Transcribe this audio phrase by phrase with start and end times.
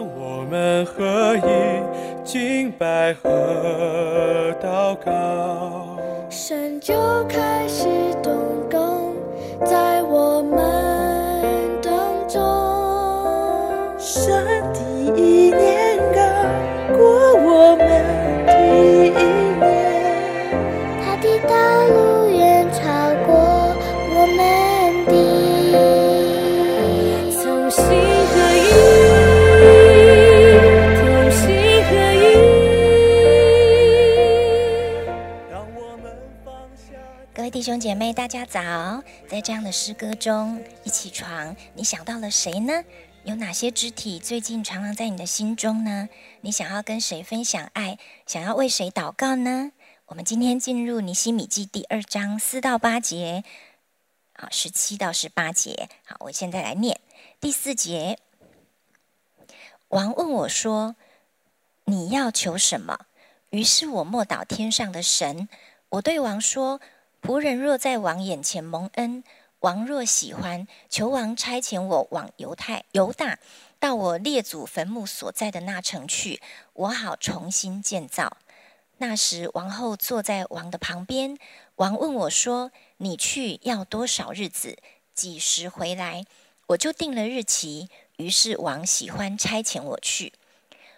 [0.00, 5.98] 当我们合一敬拜和祷告，
[6.30, 6.94] 神就
[7.28, 7.84] 开始
[8.22, 8.32] 动
[8.70, 9.14] 工
[9.62, 10.58] 在我们
[11.82, 11.92] 当
[12.26, 12.40] 中。
[13.98, 14.42] 神
[14.72, 14.80] 第
[15.20, 17.86] 一年高过我们
[38.20, 39.02] 大家早！
[39.30, 42.84] 在这样的诗歌中，一起床，你想到了谁呢？
[43.24, 46.06] 有哪些肢体最近常常在你的心中呢？
[46.42, 47.98] 你想要跟谁分享爱？
[48.26, 49.72] 想要为谁祷告呢？
[50.04, 53.42] 我们今天进入尼希米记第二章四到八节，
[54.34, 55.88] 好，十七到十八节。
[56.04, 57.00] 好，我现在来念
[57.40, 58.18] 第四节。
[59.88, 60.94] 王问我说
[61.86, 63.06] ：“你要求什么？”
[63.48, 65.48] 于是我默祷天上的神，
[65.88, 66.82] 我对王说
[67.22, 69.22] ：“仆人若在王眼前蒙恩，
[69.60, 73.38] 王若喜欢，求王差遣我往犹太、犹大，
[73.78, 76.40] 到我列祖坟墓所在的那城去，
[76.72, 78.38] 我好重新建造。”
[78.98, 81.38] 那时，王后坐在王的旁边。
[81.76, 84.76] 王问我说：“你去要多少日子？
[85.14, 86.26] 几时回来？”
[86.68, 87.88] 我就定了日期。
[88.16, 90.34] 于是王喜欢差遣我去。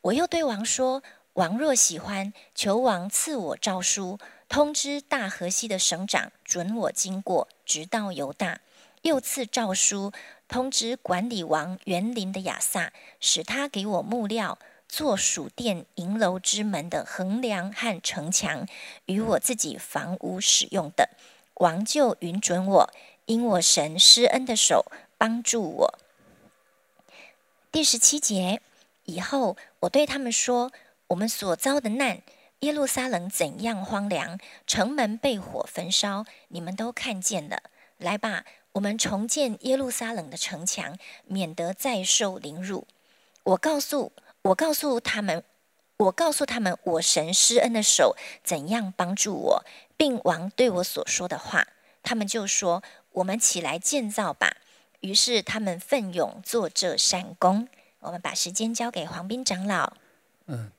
[0.00, 1.02] 我又对王说
[1.34, 4.18] ：“王若喜欢，求王赐我诏书，
[4.54, 8.60] 通知大河西的省长，准我经过，直到犹大。
[9.02, 10.12] 又赐诏书，
[10.46, 14.56] 通知管理王园林的亚萨，使他给我木料，
[14.88, 18.64] 做属殿银楼之门的横梁和城墙，
[19.06, 21.08] 与我自己房屋使用的。
[21.54, 22.90] 王就允准我，
[23.26, 24.86] 因我神施恩的手
[25.18, 25.98] 帮助我。”
[27.72, 28.60] 第十七节
[29.06, 30.70] 以后，我对他们说
[31.08, 32.22] ：“我们所遭的难，
[32.64, 37.62] 耶路撒冷怎样荒凉，城门被火焚烧，你们都看见了。
[37.98, 42.86] 来吧，我们重建耶路撒冷的城墙，免得再受凌辱。”
[43.44, 45.44] 我告诉我告诉他们，
[45.98, 49.64] 我告诉他们，我神施恩的手怎样帮助我，
[49.98, 51.68] 并王对我所说的话。
[52.02, 52.82] 他们就说
[53.12, 54.56] ：“我们起来建造吧。”
[55.00, 57.68] 于是他们奋勇做这善工。
[58.00, 59.92] 我们把时间交给黄斌长老。
[60.46, 60.70] 嗯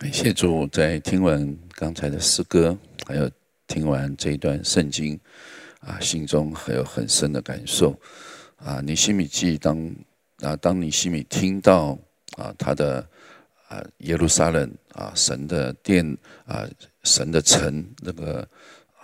[0.00, 2.74] 感谢主，在听完刚才的诗歌，
[3.06, 3.30] 还有
[3.66, 5.20] 听完这一段圣经，
[5.80, 7.94] 啊，心中还有很深的感受。
[8.56, 9.94] 啊，尼西米记当
[10.38, 11.98] 啊，当尼西米听到
[12.38, 13.06] 啊，他的
[13.68, 16.66] 啊耶路撒冷啊神的殿啊
[17.02, 18.48] 神的城那个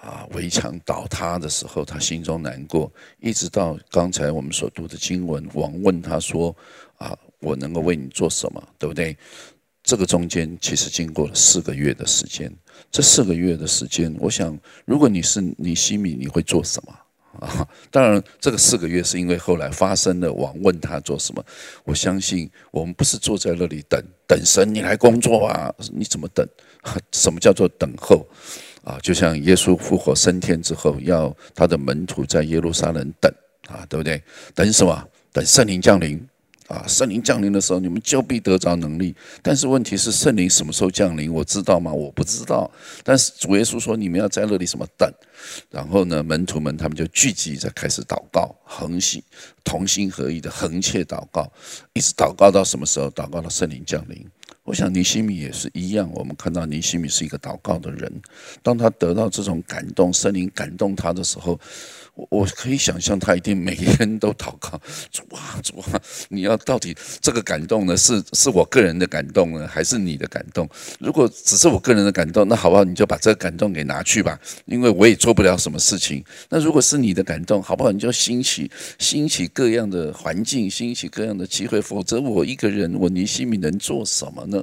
[0.01, 2.91] 啊围墙倒塌的时候，他心中难过，
[3.21, 6.57] 一直到刚才我们所读的经文，王问他说
[6.97, 8.67] ：“啊，我能够为你做什么？
[8.79, 9.15] 对不对？”
[9.87, 12.53] 这个中间其实经过了四个月的时间。
[12.91, 16.93] 这四个月的时间，我想，如果你是尼西米，你会做什么
[17.39, 17.67] 啊？
[17.89, 21.45] 当然，这个四个月是因为后来发生了，王问他做什么。
[21.85, 25.73] 我相信我们不是坐在那里等等神你来工作啊？
[25.95, 26.45] 你怎么等？
[27.13, 28.27] 什么叫做等候？
[28.83, 33.33] 啊，就像耶稣复活升天之后，要他的门徒在耶路撒冷等
[33.69, 34.21] 啊，对不对？
[34.53, 35.09] 等什么？
[35.33, 36.21] 等圣灵降临。
[36.69, 39.15] 啊，圣灵降临的时候，你们就必得着能力。
[39.41, 41.33] 但是问题是，圣灵什么时候降临？
[41.33, 41.93] 我知道吗？
[41.93, 42.71] 我不知道。
[43.05, 45.09] 但是主耶稣说，你们要在那里什么等？
[45.71, 49.23] 然后呢，门徒们他们就聚集在开始祷告，恒心
[49.63, 51.51] 同心合意的恒切祷告，
[51.93, 53.11] 一直祷告到什么时候？
[53.11, 54.27] 祷告到圣灵降临。
[54.67, 56.11] 我想尼西米也是一样。
[56.13, 58.13] 我们看到尼西米是一个祷告的人，
[58.63, 61.59] 当他得到这种感动，圣灵感动他的时候。
[62.17, 64.81] 我我可以想象，他一定每天都祷告，
[65.13, 66.01] 主啊主啊，
[66.31, 67.95] 你要到底这个感动呢？
[67.95, 70.67] 是是我个人的感动呢，还是你的感动？
[70.99, 72.83] 如果只是我个人的感动，那好不好？
[72.85, 76.25] 你就把这个感动给拿去吧，因为我也做不了什么事情。
[76.49, 77.93] 那如果是你的感动，好不好？
[77.93, 84.56] 你就兴起兴起各样的环境，兴起各样的机会，否则我一个人，我尼西米能做什么呢？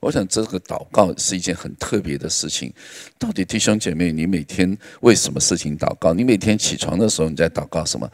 [0.00, 2.72] 我想这个祷告是一件很特别的事情。
[3.18, 6.12] 到底弟兄姐妹，你每天为什么事情祷告？
[6.12, 6.98] 你每天起床？
[6.98, 8.10] 的时候你在祷告什么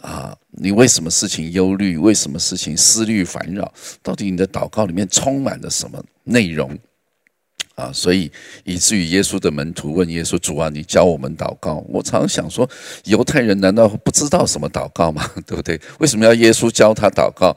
[0.00, 0.36] 啊？
[0.50, 1.96] 你为什么事情忧虑？
[1.96, 3.72] 为什么事情思虑烦扰？
[4.02, 6.78] 到底你的祷告里面充满了什么内容
[7.74, 7.90] 啊？
[7.92, 8.30] 所以
[8.64, 12.68] 以至于耶稣的门徒问耶稣：“主啊，你教我们祷告。”我常想说，
[13.04, 15.28] 犹太人难道不知道什么祷告吗？
[15.46, 15.80] 对不对？
[15.98, 17.56] 为什么要耶稣教他祷告？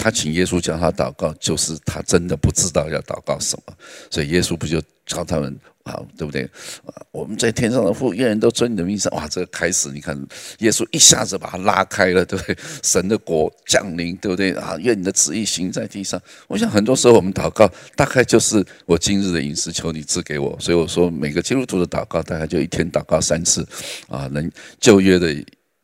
[0.00, 3.74] 他请耶稣教他祷告，就是他真的不知道要祷告什么，
[4.10, 6.44] 所以耶稣不就教他们啊，对不对？
[6.86, 9.12] 啊，我们在天上的父，愿人都尊你的名声。
[9.12, 10.18] 哇，这个开始，你看
[10.60, 12.56] 耶稣一下子把他拉开了，对不对？
[12.82, 14.52] 神的国降临，对不对？
[14.52, 16.18] 啊，愿你的旨意行在地上。
[16.48, 20.56] 我想很多时候我们祷告，大概就是我今日的饮食，求你赐给我。
[20.58, 23.66] 所以我说，每个基督徒的祷告，大概就一天祷告三次，
[24.08, 24.50] 啊，能
[24.80, 25.36] 旧约的。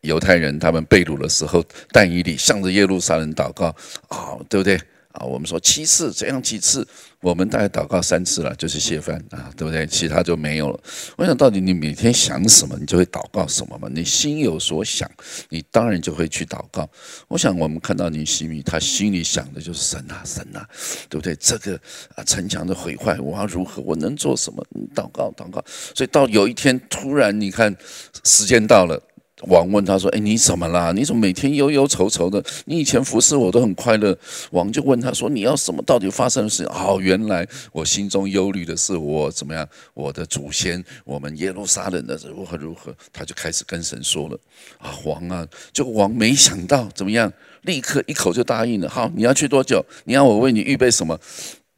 [0.07, 1.63] 犹太人他们被掳的时候，
[1.93, 3.67] 但以理向着耶路撒冷祷告
[4.09, 4.77] 啊，对不对
[5.13, 5.25] 啊？
[5.25, 6.87] 我们说七次，这样几次，
[7.21, 9.87] 我们大概祷告三次了，就是谢饭啊，对不对？
[9.87, 10.79] 其他就没有了。
[11.17, 13.89] 我想到底你每天想什么，你就会祷告什么嘛？
[13.91, 15.11] 你心有所想，
[15.49, 16.89] 你当然就会去祷告。
[17.29, 20.69] 我想我们看到尼西米，他心里想的就是神啊，神啊，
[21.09, 21.35] 对不对？
[21.37, 21.81] 这个
[22.15, 23.81] 啊城墙的毁坏，我要如何？
[23.83, 24.63] 我能做什么？
[24.95, 25.65] 祷告，祷告。
[25.95, 27.75] 所以到有一天，突然你看
[28.23, 29.03] 时间到了。
[29.43, 30.93] 王问他说：“哎，你怎么啦？
[30.93, 32.43] 你怎么每天忧忧愁愁的？
[32.65, 34.17] 你以前服侍我都很快乐。”
[34.53, 35.83] 王就问他说：“你要什么？
[35.83, 39.69] 到底发生的事？”哦，原来我心中忧虑的是我怎么样？
[39.93, 42.95] 我的祖先，我们耶路撒冷的如何如何？
[43.13, 44.39] 他就开始跟神说了
[44.81, 47.31] ：“啊，王啊！”就王没想到怎么样，
[47.63, 48.89] 立刻一口就答应了。
[48.89, 49.85] 好，你要去多久？
[50.05, 51.19] 你要我为你预备什么？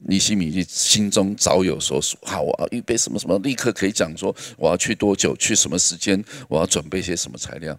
[0.07, 7.77] 尼西米心中早有所属，好，我要预备什么什么，立刻可以讲说我要去多久，去什么时间，我要准备些什么材料。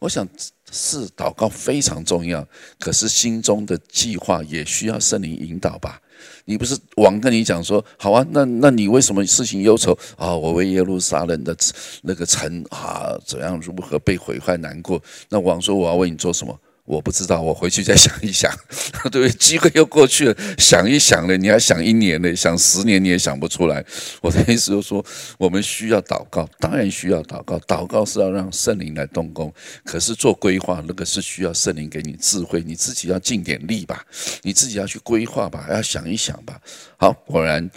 [0.00, 0.26] 我想
[0.72, 2.46] 是祷告非常重要，
[2.78, 6.00] 可是心中的计划也需要圣灵引导吧。
[6.44, 10.34] 你不是王跟你讲说好啊，那那你为什么事情忧愁啊？
[10.34, 11.56] 我为耶路撒冷的
[12.02, 15.00] 那个城啊，怎样如何被毁坏难过？
[15.28, 16.58] 那王说我要为你做什么？
[16.90, 18.52] 我不知道，我回去再想一想。
[19.12, 23.84] 对，机会又过去了，想一想了，你还想一年呢，想十年你也想不出来。
[24.20, 25.04] 我的意思就是说，
[25.38, 27.56] 我们需要祷告，当然需要祷告。
[27.60, 29.52] 祷告是要让圣灵来动工，
[29.84, 34.04] 可是做规划那个是需要圣灵给你智慧，你自己要尽点力吧，
[34.42, 36.60] 你自己要去规划吧，要想一想吧。
[36.96, 37.70] 好，果然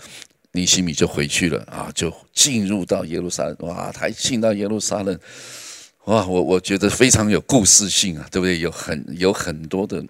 [0.54, 3.56] 尼西米就回去了啊，就进入到耶路撒冷。
[3.60, 5.20] 哇，他进到耶路撒冷。
[6.06, 8.60] 哇，我我觉得非常有故事性啊，对不对？
[8.60, 10.04] 有很有很多的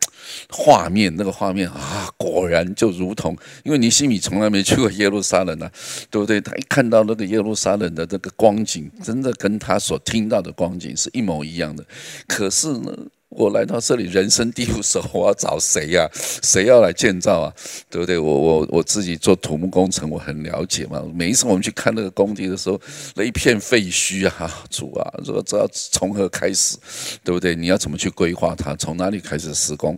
[0.49, 5.71] 画面，那个画面啊，果然就如同，因为尼西米从来没去过耶路撒冷啊，
[6.09, 6.41] 对不对？
[6.41, 11.85] 他一看到那个耶路撒冷的这个光景，真的跟他所听到的光景是一模一样的。
[12.27, 12.91] 可是呢？
[13.35, 16.07] 我来到这里，人生地不熟，我要找谁呀？
[16.43, 17.53] 谁要来建造啊？
[17.89, 18.17] 对不对？
[18.17, 21.03] 我我我自己做土木工程，我很了解嘛。
[21.13, 22.79] 每一次我们去看那个工地的时候，
[23.15, 26.77] 那一片废墟啊， 主啊，说这要从何开始？
[27.23, 27.55] 对不对？
[27.55, 28.75] 你要怎么去规划它？
[28.75, 29.97] 从哪里开始施工？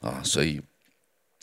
[0.00, 0.60] 啊，所以。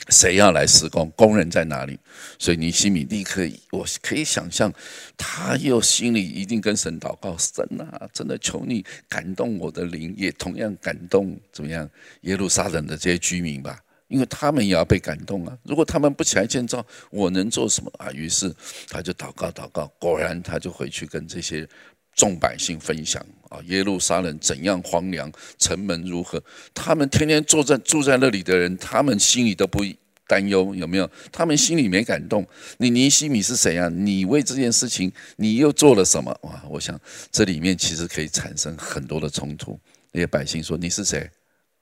[0.10, 1.10] 谁要来施工？
[1.16, 1.98] 工人在哪里？
[2.38, 3.42] 所以尼西米立刻，
[3.72, 4.74] 我可以想象，
[5.16, 11.90] 他又心里一定跟神祷告：神啊，真的求你感动我的灵，也同样感动怎么样
[12.22, 15.58] 耶路撒冷的这些居民吧，因为他们也要被感动啊。
[15.64, 18.12] 如果他们不起来建造，我能做什么啊？
[18.12, 18.54] 于是
[18.90, 21.68] 他就祷告祷告，果然他就回去跟这些。
[22.16, 26.42] 众百姓分享啊，耶路撒冷怎样荒凉，城门如何？
[26.74, 29.86] 他们天天坐在住在那里的人，他们心里都不
[30.26, 31.08] 担忧，有没有？
[31.32, 32.44] 他们心里没感动。
[32.78, 33.88] 你尼西米是谁啊？
[33.90, 36.36] 你为这件事情，你又做了什么？
[36.42, 36.64] 哇！
[36.68, 37.00] 我想
[37.32, 39.80] 这里面其实可以产生很多的冲突。
[40.12, 41.30] 那些百姓说：“你是谁？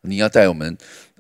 [0.02, 0.78] 你要带我们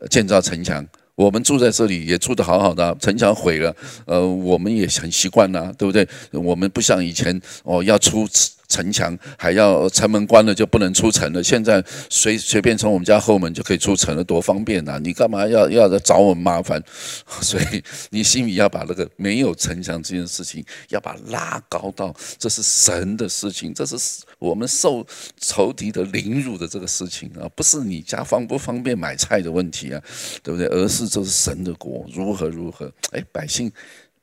[0.09, 0.85] 建造城墙？
[1.15, 3.73] 我们住在这里也住得好好的，城墙毁了，
[4.05, 6.05] 呃，我们也很习惯呐，对不对？
[6.31, 8.27] 我们不像以前哦，要出。”
[8.71, 11.43] 城墙还要城门关了就不能出城了。
[11.43, 14.97] 现在随随便从我们家后门就可以出城了，多方便呐！
[15.03, 16.81] 你干嘛要要来找我们麻烦？
[17.41, 23.97] 所以你心里要把那个没有城墙这件事情，要把拉高到这是神的事情，这是
[24.39, 25.05] 我们受
[25.39, 30.01] 仇敌的凌辱的这个事情啊，不是你家方不方便买菜的问题啊，
[30.41, 30.65] 对不对？
[30.67, 32.89] 而是这是神的国如何如何？
[33.11, 33.69] 哎，百姓。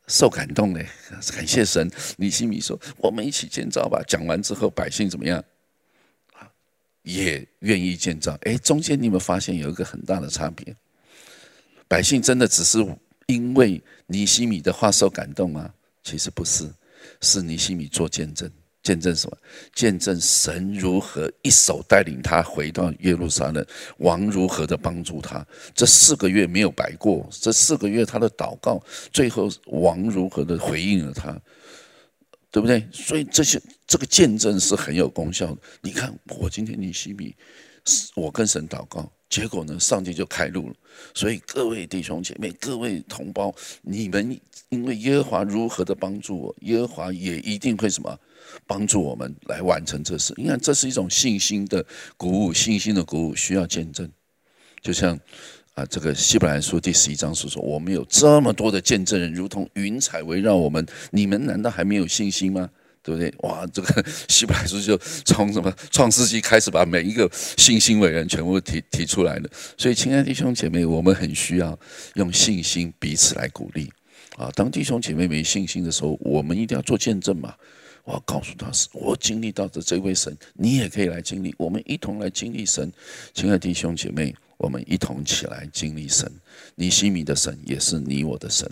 [0.08, 0.88] 受感动嘞，
[1.32, 1.88] 感谢神。
[2.16, 5.42] 尼西米说：“我们一起建造吧。”讲完之后，百姓怎么样？
[7.02, 8.36] 也愿意建造。
[8.42, 10.74] 哎，中间你有没有发现有一个很大的差别？
[11.86, 12.78] 百姓真的只是
[13.26, 15.72] 因为尼西米的话受感动吗？
[16.02, 16.70] 其实不是，
[17.20, 18.50] 是尼西米做见证。
[18.82, 19.36] 见证什么？
[19.74, 23.64] 见证神如何一手带领他回到耶路撒冷，
[23.98, 25.46] 王如何的帮助他。
[25.74, 28.82] 这四个月没有白过，这四个月他的祷告，
[29.12, 31.38] 最后王如何的回应了他，
[32.50, 32.86] 对不对？
[32.92, 35.58] 所以这些这个见证是很有功效的。
[35.82, 37.34] 你看，我今天尼西米，
[38.14, 40.74] 我跟神祷告，结果呢，上帝就开路了。
[41.12, 48.18] 所以各位弟兄姐妹，各位同胞，你们因为耶和华如何的帮助我，耶和华也一定会什么？
[48.66, 51.84] 帮助我们来完成这事，你看，这是一种信心的
[52.16, 54.10] 鼓舞，信心的鼓舞需要见证。
[54.80, 55.18] 就像
[55.74, 62.68] 啊，这个希伯来书第十一章所说，我们有这么多的见证人，如同云彩围绕我们，你们难道还没有信心吗？
[63.00, 63.32] 对不对？
[63.38, 69.48] 哇，这个希伯来书就从什么创世纪开始，把每一个信心伟人全部提提出来了。
[69.78, 71.78] 所以，亲爱的弟兄姐妹，我们很需要
[72.14, 73.90] 用信心彼此来鼓励
[74.36, 74.50] 啊。
[74.54, 77.54] 当弟兄姐妹没信心的时候，我们一定要做见证嘛。
[78.08, 82.90] 我要告诉他是我经历到的这位神，你也可以来经历，我们一同来经历神。
[83.34, 86.32] 亲爱的弟兄姐妹，我们一同起来经历神。
[86.74, 88.66] 你心里的神也是你我的神。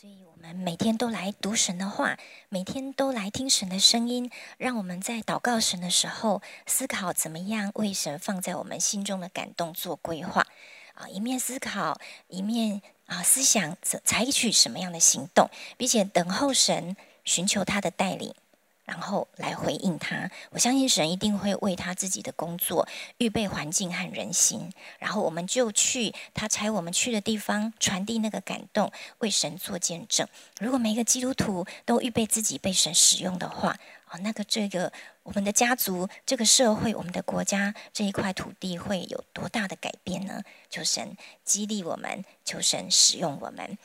[0.00, 2.16] 所以我们每天都来读神的话，
[2.50, 10.46] 每天都来听神的声音，让我们在祷告神的时候思考怎么样为神放在我们心中的感动做规划
[10.94, 18.34] 啊，一面思考，一面啊思想采取什么样的行动，并且等候神，寻求他的带领。
[18.88, 30.26] 然后来回应他，我相信神一定会为他自己的工作预备环境和人心，然后我们就去他差我们去的地方，传递那个感动，为神做见证。
[30.58, 33.78] 如果每一个基督徒都预备自己被神使用的话，
[34.10, 34.90] 哦，那个这个
[35.22, 40.42] 我们的家族、这个社会、我们的国家这一块土地会有多大的改变呢？
[40.70, 41.14] 求神
[41.44, 43.76] 激励我们，求神使用我们。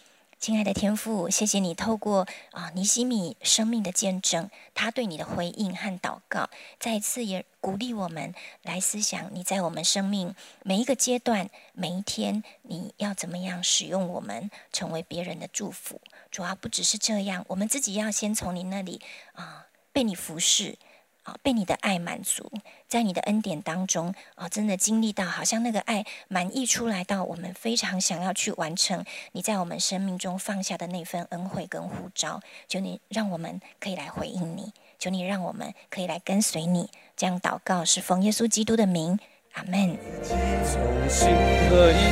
[0.43, 16.01] 亲爱的天父，谢谢你透过啊尼西米生命的见证，他对你的回应和祷告，再一次也鼓励我们来思想你在我们生命每一个阶段、每一天，你要怎么样使用我们，成为别人的祝福。
[16.29, 18.99] 主要不只是这样，我们自己要先从你那里
[19.31, 20.77] 啊被你服侍。
[21.23, 22.51] 啊，被你的爱满足，
[22.87, 32.41] 在你的恩典当中啊，真的经历到好像那个爱满溢出来，到我们非常想要去完成你在我们生命中放下的那份恩惠跟呼召。
[32.67, 36.89] 求你让我们可以来回应你，求你让我们可以来跟随你。
[37.15, 39.17] 这样祷告是奉耶稣基督的名，
[39.53, 39.97] 阿门。
[40.27, 41.29] 同心
[41.69, 42.11] 合一，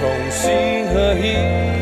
[0.00, 0.50] 同心
[0.92, 1.81] 合一。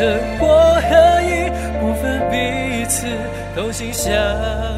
[0.00, 0.46] 生活
[0.80, 3.06] 合一，不分彼此，
[3.54, 4.10] 同心向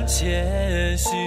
[0.04, 1.21] 前行。